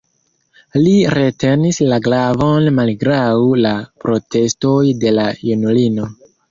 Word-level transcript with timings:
Li 0.85 0.93
retenis 1.15 1.79
la 1.91 2.01
glavon 2.09 2.73
malgraŭ 2.81 3.21
la 3.69 3.77
protestoj 4.07 4.77
de 5.05 5.19
la 5.21 5.33
junulino. 5.53 6.15